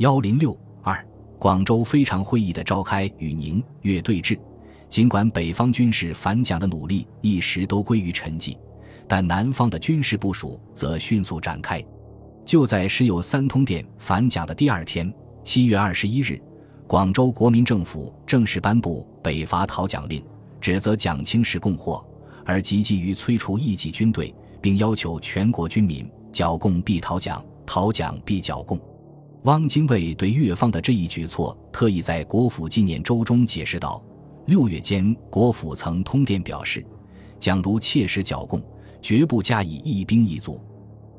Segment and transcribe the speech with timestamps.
[0.00, 1.06] 幺零六二，
[1.38, 4.38] 广州非常会议的召开与宁粤对峙，
[4.88, 8.56] 尽管北方军事反蒋的努力一时都归于沉寂，
[9.06, 11.84] 但南方的军事部署则迅速展开。
[12.46, 15.12] 就在时有三通电反蒋的第二天，
[15.44, 16.40] 七月二十一日，
[16.86, 20.24] 广州国民政府正式颁布北伐讨蒋令，
[20.62, 22.02] 指责蒋清是共祸，
[22.46, 28.80] 而积极于催除异己军队，并要求全国军民剿共必讨蒋，讨蒋必剿共。
[29.44, 34.02] 汪精卫对越方的这一举措，特意在国府纪念周中解释道
[34.46, 36.84] ：“六月间，国府曾通电表示，
[37.38, 38.62] 蒋如切实剿共，
[39.00, 40.60] 绝不加以一兵一卒。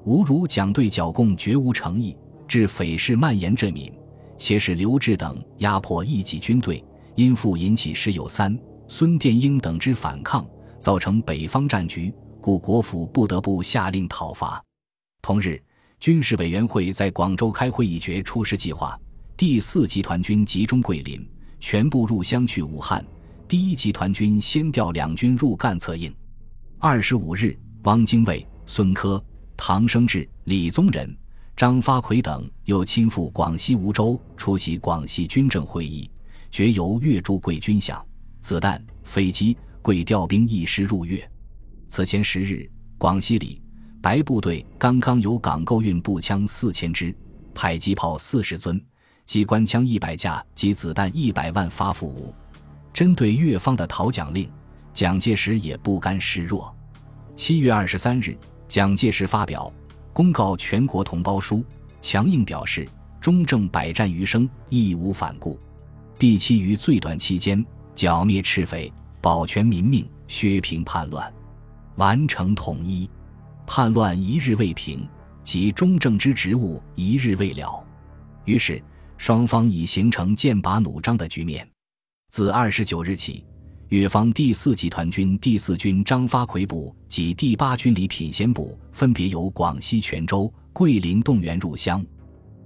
[0.05, 2.15] 吾如蒋对剿共绝无诚意，
[2.48, 3.91] 致匪事蔓延这民，
[4.38, 6.84] 且使刘志等压迫异己军队，
[7.15, 8.55] 因复引起石友三、
[8.88, 14.63] 孙殿英等之反抗，造成北方战局，故国府不得不下令讨伐。”
[15.23, 15.59] 同日。
[16.02, 19.00] 军事委员会在广州开会议决出师计划，
[19.38, 21.24] 第四集团军集中桂林，
[21.60, 23.05] 全部入湘去武汉。
[23.48, 26.12] 第一集团军先调两军入赣策应。
[26.80, 29.24] 二十五日，汪精卫、孙科、
[29.55, 31.16] 唐生智、李宗仁、
[31.55, 36.10] 张发奎等又亲赴广西梧州出席广西军政会议，
[36.49, 38.02] 决由粤驻桂军饷、
[38.40, 41.24] 子弹、飞机、桂调兵一师入粤。
[41.88, 43.60] 此前十日，广西里。
[44.02, 47.16] 白部队刚刚由港购运步枪四千支、
[47.54, 48.84] 迫击炮四十尊、
[49.27, 52.34] 机关枪一百架及子弹一百万发赴吴。
[52.91, 54.49] 针对越方的讨蒋令，
[54.91, 56.76] 蒋介石也不甘示弱。
[57.35, 58.35] 七月二十三日，
[58.68, 59.71] 蒋介石发表
[60.13, 61.63] 公告全国同胞书，
[62.02, 62.90] 强硬表示：
[63.21, 65.59] 中正百战余生，义无反顾，
[66.18, 67.63] 必期于最短期间
[67.94, 68.91] 剿灭赤匪，
[69.22, 71.31] 保全民命，削平叛乱，
[71.97, 73.08] 完成统一。
[73.66, 75.07] 叛乱一日未平，
[75.44, 77.84] 即中正之职务一日未了。
[78.45, 78.81] 于是，
[79.18, 81.68] 双方已形成剑拔弩张的局面。
[82.29, 83.45] 自二十九日起，
[83.90, 92.03] 越方第四集团军第四军张发奎部及第八军李品仙部分别由广西泉州、桂林动员入湘。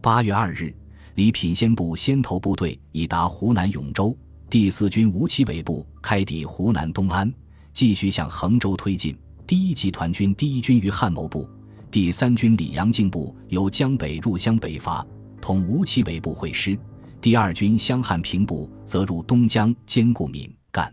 [0.02, 0.74] 八月二日，
[1.16, 4.18] 李品仙部先头部队已达湖南永州，
[4.50, 7.32] 第四军吴奇伟部开抵湖南东安，
[7.74, 9.18] 继续向衡州推进。
[9.48, 11.48] 第一集团军第一军于汉谋部，
[11.92, 15.06] 第三军李阳敬部由江北入湘北伐，
[15.40, 16.76] 同吴奇伟部会师；
[17.22, 20.92] 第二军湘汉平部则入东江兼顾闽赣。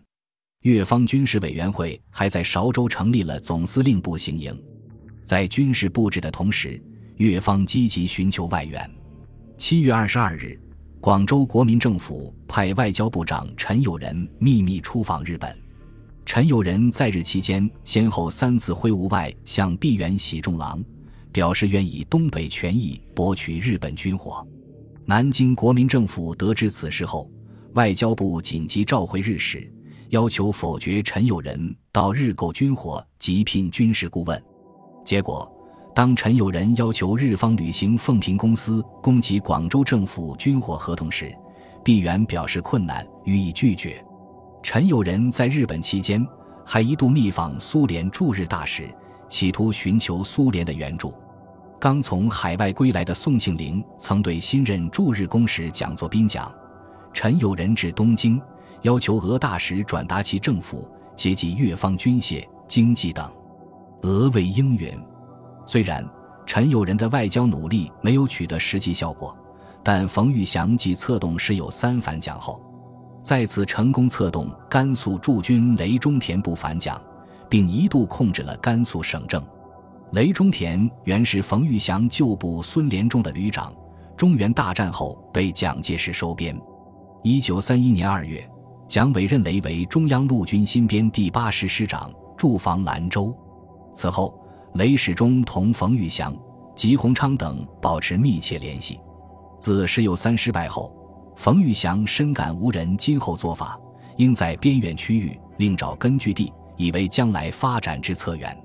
[0.65, 4.55] 越方军事委员会还在韶州成立了总司令部行营。
[5.25, 6.79] 在军事布置的同时，
[7.17, 8.91] 越方积极寻求外援。
[9.57, 10.61] 七月二十二日，
[11.01, 15.62] 广州国民政府派外交部长陈友仁秘密出访日本。
[16.25, 20.83] 陈友仁在日期间先后三次挥吴外向毕原喜重郎，
[21.31, 24.47] 表示愿以东北权益博取日本军火。
[25.05, 27.31] 南京国民政府得知此事后，
[27.75, 29.71] 外交部紧急召回日使，
[30.09, 34.43] 要求否决陈友仁到日购军火及聘军事顾问。
[35.04, 35.50] 结果，
[35.94, 41.34] 当陈友仁要求日方履行奉平公司供给广州政府军火合同时，
[41.84, 44.03] 毕原表示困难，予以拒绝。
[44.62, 46.25] 陈友仁在日本期间，
[46.65, 48.89] 还一度密访苏联驻日大使，
[49.28, 51.12] 企图寻求苏联的援助。
[51.81, 56.51] 刚从海外归来的宋庆龄曾对新任驻日公使蒋作斌讲
[57.12, 58.41] ：“陈友仁至东京，
[58.83, 63.28] 要求俄大使转达其政府接济越方军械、经济等。”
[64.03, 64.97] 俄未应允。
[65.67, 66.09] 虽然
[66.47, 69.37] 陈友仁的外交努力没有取得实际效果，
[69.83, 72.62] 但冯玉祥即策动时有三反蒋后。
[73.22, 77.00] 再次成功策动甘肃驻军雷中田部反蒋，
[77.49, 79.43] 并一度控制了甘肃省政。
[80.10, 83.72] 雷中田原是冯玉祥旧部孙连仲的旅长，
[84.16, 86.60] 中原大战后被蒋介石收编。
[87.22, 88.47] 一九三一年二月，
[88.88, 93.33] 蒋委任雷为中央陆军新编第八师师长，驻防兰州。
[93.94, 94.37] 此后，
[94.75, 96.37] 雷始终同冯玉祥、
[96.75, 98.99] 吉鸿昌等保持密切联系。
[99.60, 100.93] 自石友三失败后。
[101.34, 103.79] 冯玉祥深感无人今后做法，
[104.17, 108.57] 应在边远区域另找根据地，以为将来发展之策源。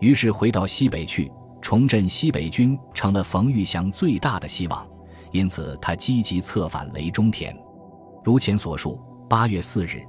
[0.00, 4.86] 于是回到西北去，重振西北军成了冯玉祥最大的希望。
[5.30, 7.56] 因此，他积极策反雷中田。
[8.24, 10.02] 如前所述，八月四日，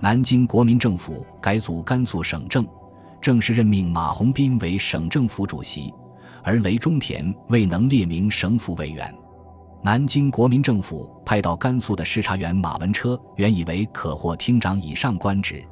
[0.00, 2.66] 南京国民政府改组甘肃省政，
[3.20, 5.94] 正式任命马鸿宾为省政府主席，
[6.42, 9.14] 而雷中田未能列明省府委员。
[9.84, 15.62] 南京国民政府派到甘肃的视察员马文车原以为可获厅长以上官职，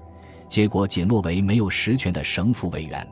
[0.51, 3.09] 结果仅落为没有实权的省府委员。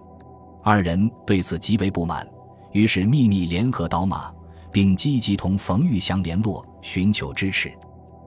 [0.62, 2.28] 二人对此极为不满，
[2.72, 4.30] 于是秘密联合倒马，
[4.70, 7.72] 并积极同冯玉祥联络，寻求支持。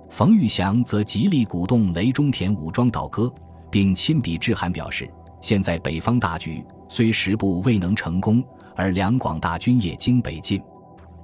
[0.10, 3.32] 冯玉祥则极力鼓动雷中田武装倒戈，
[3.70, 5.08] 并亲笔致函表示：
[5.42, 8.44] 现在北方大局虽十步未能成功，
[8.76, 10.60] 而两广大军也经北进，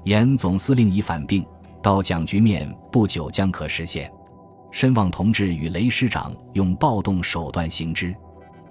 [0.03, 1.45] 严总司令已反病，
[1.81, 4.11] 到蒋局面不久将可实现。
[4.71, 8.15] 申望同志与雷师长用暴动手段行之。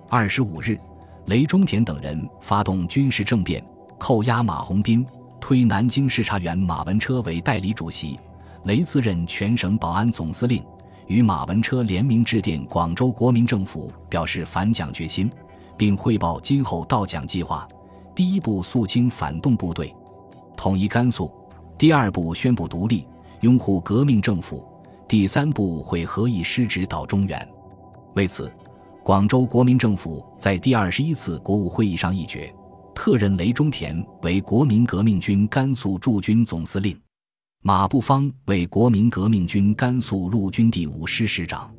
[0.08, 0.78] 二十五日，
[1.26, 3.62] 雷中田等人发动军事政变，
[3.98, 5.04] 扣押马鸿宾，
[5.40, 8.18] 推南京视察员马文车为代理主席。
[8.64, 10.64] 雷自任全省保安总司令，
[11.06, 15.30] 与马文车联名致电广州国民政府，表示反蒋决心，
[15.76, 17.68] 并汇报今后到蒋计划。
[18.14, 19.94] 第一步肃清反动部队，
[20.58, 21.30] 统一甘肃；
[21.78, 23.06] 第二步宣布独立，
[23.42, 24.66] 拥护革命政府。
[25.06, 27.48] 第三步会合议师指导中原，
[28.16, 28.52] 为此，
[29.04, 32.52] 广州国民政府在第二十一次国务会议上议决，
[32.92, 37.00] 特任雷中田为国民革命军甘肃驻军总司令，
[37.62, 41.72] 马步芳为国民革命军甘肃陆军第五师师长。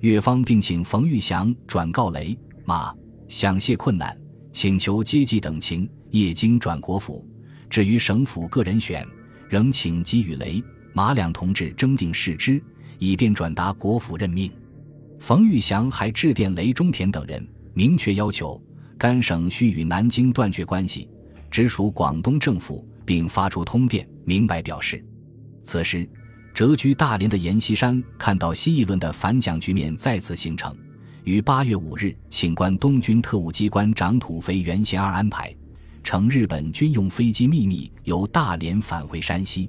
[0.00, 2.92] 越方并请冯玉祥转告雷马，
[3.28, 4.14] 想谢困难，
[4.52, 7.24] 请求接济等情，业经转国府。
[7.68, 9.06] 至于省府个人选，
[9.48, 10.62] 仍请给予雷。
[10.92, 12.62] 马两同志征定事之，
[12.98, 14.50] 以便转达国府任命。
[15.20, 18.58] 冯玉祥还致电雷中田等人，明确要求
[18.96, 21.06] 甘省需与南京断绝关系，
[21.50, 25.04] 直属广东政府，并发出通电，明白表示。
[25.62, 26.08] 此时，
[26.54, 30.74] 谪居大连的阎锡山看到新一轮的反蒋局面再次形成，
[31.24, 35.54] 于八月五日请关东军特务机关长土肥原贤二安排，
[36.06, 39.68] 乘日本军用飞机秘密由大连返回山西。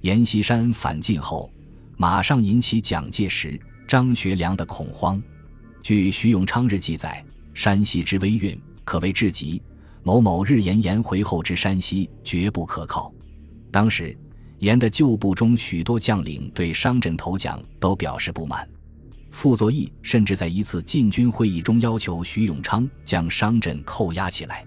[0.00, 1.48] 阎锡山返晋后，
[1.96, 5.22] 马上引起蒋介石、张学良的恐慌。
[5.80, 9.62] 据徐永昌日记载，山西之危运可谓至极。
[10.02, 13.14] 某某日言言回后之山西绝不可靠。
[13.70, 14.18] 当时，
[14.58, 18.68] 阎的旧部中许多将领对商镇投蒋都表示不满。
[19.30, 24.64] 傅作义甚至在一次禁军会议中要求徐永昌将商镇扣押起来。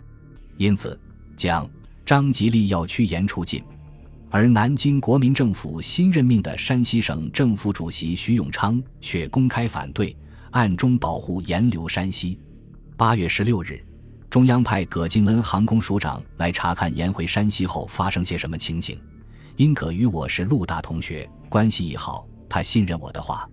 [0.57, 1.00] 因此，
[1.36, 1.69] 蒋、
[2.06, 3.63] 张吉利要驱严出境。
[4.30, 10.15] 而南京国民政府新任命的山西省政府主席徐永昌却公开反对，
[10.51, 12.39] 暗中保护沿流山西。
[12.95, 13.83] 八月十六日，
[14.30, 18.98] 中央派葛敬恩航空署长来查看沿回山西后发生些什么情形。
[19.57, 23.45] 因葛与我是陆大同学，关系亦好，他信任我的话，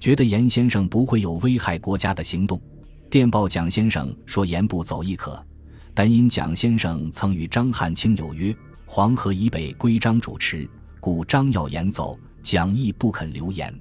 [0.00, 2.60] 觉得严先生不会有危害国家的行动。
[3.08, 5.40] 电报蒋先生说严不走亦可，
[5.98, 8.54] 但因蒋先生曾与张汉卿有约。
[8.86, 10.64] 黄河以北归张主持，
[11.00, 13.74] 故张要言走，蒋亦不肯留言。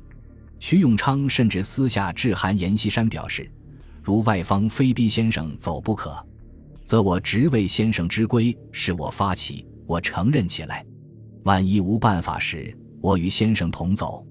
[0.58, 3.48] 徐永昌甚至私下致函阎锡山，表示：
[4.02, 6.12] 如外方非逼先生走不可，
[6.84, 10.84] 则我直为先生之规，是我发起，我承认起来。
[11.44, 14.26] 万一无办法时，我与先生同走。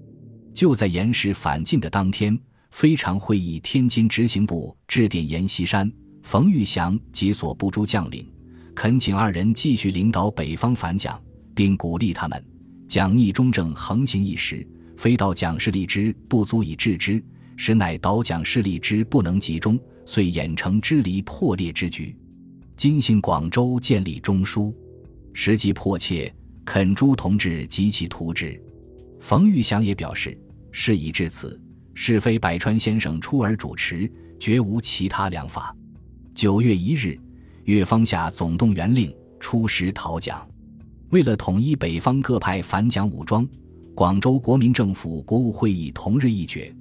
[0.53, 2.37] 就在严氏返晋的当天，
[2.69, 5.89] 非常会议天津执行部致电阎锡山、
[6.27, 8.29] 冯玉祥及所部诸将领。
[8.75, 11.17] 恳请二人继续领导北方反蒋，
[11.55, 12.45] 并鼓励他们：
[12.85, 17.23] 蒋逆中正横行一时，非到蒋势力之不足以制之，
[17.55, 22.13] 实乃倒蒋势力之不能集中，遂演成支离破裂之局。
[22.75, 24.73] 今幸广州建立中枢，
[25.31, 26.35] 时机迫切，
[26.65, 28.61] 恳诸同志及其图之。
[29.21, 30.37] 冯玉祥也表示：
[30.73, 31.57] 事已至此，
[31.93, 35.73] 是非百川先生出而主持，绝无其他良法。
[36.37, 37.19] 九月一日。
[37.63, 40.47] 越方下总动员令，出师讨蒋。
[41.09, 43.45] 为了统一北方各派反蒋武装，
[43.95, 46.71] 广州国民政府国务会议同日议决，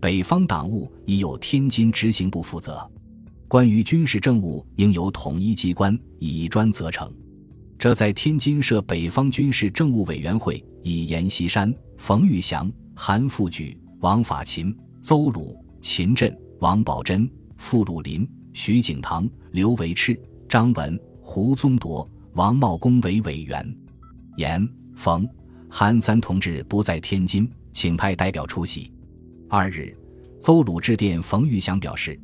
[0.00, 2.84] 北方党务已由天津执行部负责，
[3.46, 7.08] 关于军事政务应由统一机关以专责成。
[7.78, 20.18] 这在天津设北方军事政务委员会，以阎锡山、冯玉祥、韩复榘、王法勤、邹鲁、秦振、王宝珍、傅禄林、徐景堂、刘维赤。
[20.46, 23.76] 张文、胡宗铎、王茂公为委员，
[24.36, 25.28] 严、冯、
[25.68, 28.92] 韩三同志不在天津，请派代表出席。
[29.48, 29.92] 二日，
[30.38, 32.16] 邹鲁致电冯玉祥表示，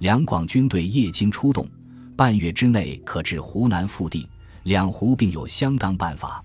[0.00, 1.66] 两广军队夜经出动，
[2.14, 4.28] 半月之内可至湖南腹地，
[4.64, 6.44] 两湖并有相当办法。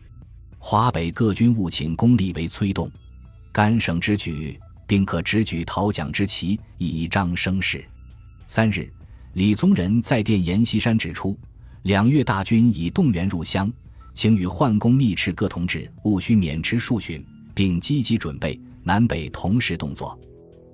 [0.57, 2.89] 华北各军务请功力为催动，
[3.51, 4.57] 甘省之举，
[4.87, 7.83] 并可直举讨蒋之旗，以彰声势。
[8.47, 8.89] 三日。
[9.33, 11.35] 李宗仁在电阎锡山指出，
[11.81, 13.71] 两月大军已动员入湘，
[14.13, 17.23] 请与宦公密敕各同志务须免职数旬，
[17.55, 20.17] 并积极准备南北同时动作。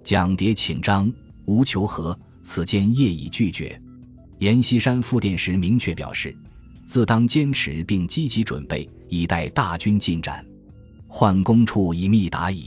[0.04, 1.12] 蒋谍请张
[1.46, 3.80] 无求和，此间业已拒绝。
[4.40, 6.36] 阎锡山复电时明确表示，
[6.86, 10.46] 自当坚持并积极准备，以待大军进展。
[11.08, 12.66] 宦公处以密达矣。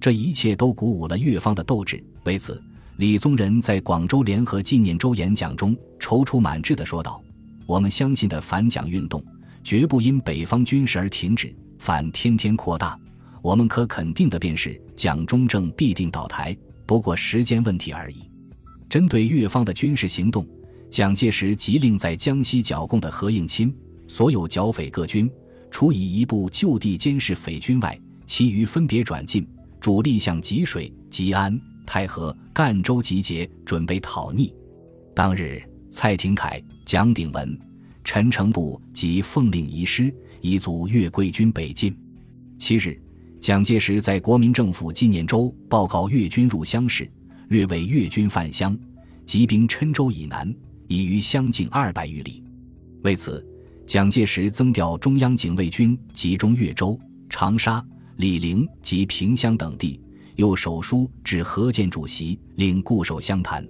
[0.00, 2.02] 这一切都鼓舞了越方的斗志。
[2.24, 2.62] 为此，
[3.00, 7.18] 李宗仁在广州联合纪念周演讲中踌躇满志地说道
[7.64, 9.24] ：“我们相信的反蒋运动，
[9.64, 12.94] 绝不因北方军事而停止，反天天扩大。
[13.40, 16.54] 我们可肯定的便是，蒋中正必定倒台，
[16.84, 18.16] 不过时间问题而已。”
[18.86, 20.46] 针对越方的军事行动。
[20.90, 23.74] 蒋介石即令在江西剿共的何应钦，
[24.08, 25.30] 所有剿匪各军，
[25.70, 29.48] 除以一部就地监视匪军外，其余分别转进，
[29.80, 31.58] 主力向吉水、吉安、
[31.92, 34.54] 太和、赣州集结，准备讨逆。
[35.12, 37.58] 当日，蔡廷锴、蒋鼎文、
[38.04, 41.92] 陈诚部即奉令移师，以阻粤桂军北进。
[42.60, 42.96] 七日，
[43.40, 47.10] 蒋介石在国民政府纪念周报告粤军入湘时，
[47.48, 48.78] 略为粤军犯湘，
[49.26, 50.54] 集兵郴州以南。
[50.86, 52.44] 已于湘境二百余里，
[53.02, 53.44] 为此，
[53.84, 56.96] 蒋介石增调中央警卫军集中岳州、
[57.28, 57.84] 长沙、
[58.16, 60.00] 醴陵及萍乡等地，
[60.40, 63.62] 又手书致何键主席，令固守湘潭，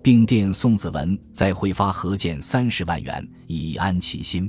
[0.00, 4.48] 并电宋子文再汇发何键三十万元，以安其心。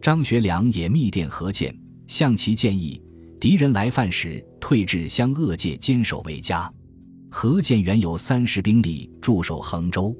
[0.00, 3.02] 张学良也密电何键，向其建议，
[3.40, 6.72] 敌人来犯时，退至湘鄂界坚守为佳。
[7.28, 10.16] 何键原有三十兵力驻守衡州。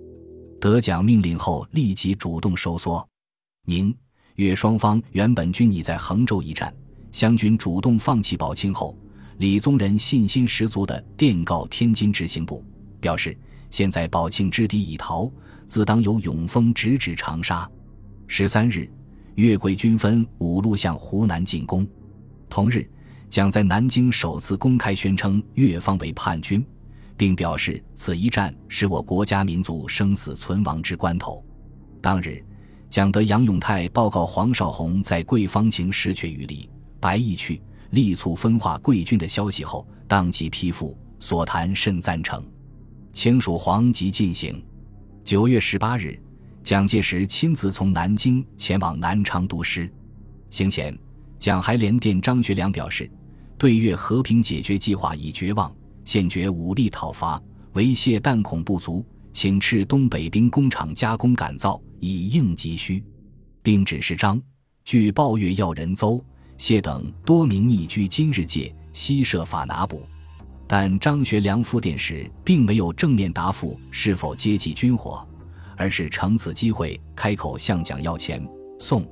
[0.60, 3.08] 得奖命令后，立即主动收缩。
[3.66, 3.94] 宁、
[4.34, 6.74] 粤双方原本均已在衡州一战，
[7.12, 8.98] 湘军主动放弃宝庆后，
[9.42, 12.64] 李宗仁信心十足地电告天津执行部，
[13.00, 13.36] 表示
[13.70, 15.28] 现在宝庆之敌已逃，
[15.66, 17.68] 自当由永丰直指长沙。
[18.28, 18.88] 十三日，
[19.34, 21.84] 粤桂军分五路向湖南进攻。
[22.48, 22.88] 同日，
[23.28, 26.64] 蒋在南京首次公开宣称粤方为叛军。
[27.16, 31.44] 并表示，此一战是我国家民族生死存亡之关头。
[32.00, 32.40] 当日，
[32.88, 36.70] 蒋德、杨永泰报告黄绍竑在桂方情失却于李、
[37.00, 37.60] 白毅去，
[37.92, 42.42] 力促分化桂军的消息后，当即批复，所谈甚赞成。
[43.12, 44.62] 清蜀黄即进行。
[45.22, 46.18] 九月十八日，
[46.62, 49.92] 蒋介石亲自从南京前往南昌督师。
[50.48, 50.98] 行前，
[51.36, 53.10] 蒋还连电张学良表示，
[53.58, 55.70] 对越和平解决计划已绝望。
[56.02, 57.40] 现觉武力讨伐，
[57.74, 63.04] 为谢弹孔不足，请斥东北兵工厂加工改造，以应急需，
[63.62, 64.40] 并指示张、
[64.82, 66.24] 据报月要人邹、
[66.56, 70.02] 谢等多名匿居今日界，悉设法拿捕。
[70.66, 75.26] 但张学良复电时，并没有正面答复是否接济军火，
[75.76, 78.42] 而是乘此机会开口向蒋要钱。
[78.78, 79.06] 宋、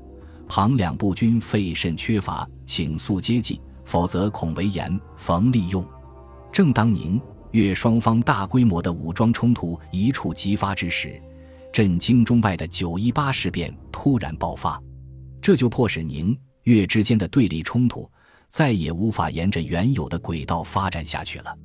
[0.48, 5.86] 庞两部军费甚缺乏，请速接济，否则恐为严逢利用。
[6.50, 7.20] 正当宁
[7.50, 11.20] 粤双方大规模的武装冲突一触即发之时，
[11.72, 14.80] 震惊中外的九一八事变突然爆发，
[15.42, 16.36] 这就迫使宁
[16.70, 18.10] 月之间的对立冲突
[18.48, 21.56] 再也无法沿着原有的轨道发展下去了。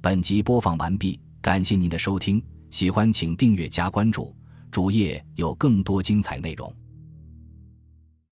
[0.00, 4.34] 本集播放完毕，感谢您的收听，喜欢请订阅加关注，
[4.70, 6.74] 主页有更多精彩内容。